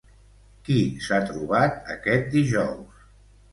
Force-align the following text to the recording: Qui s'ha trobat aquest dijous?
Qui 0.69 0.77
s'ha 1.09 1.19
trobat 1.27 1.79
aquest 1.99 2.35
dijous? 2.39 3.07